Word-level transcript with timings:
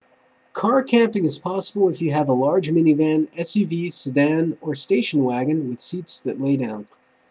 car 0.51 0.81
camping 0.81 1.25
is 1.25 1.37
possible 1.37 1.87
if 1.87 2.01
you 2.01 2.09
have 2.09 2.27
a 2.27 2.33
large 2.33 2.69
minivan 2.71 3.27
suv 3.37 3.93
sedan 3.93 4.57
or 4.59 4.73
station 4.73 5.23
wagon 5.23 5.69
with 5.69 5.79
seats 5.79 6.21
that 6.21 6.41
lay 6.41 6.57
down 6.57 6.87